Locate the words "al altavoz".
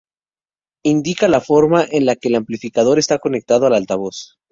3.67-4.39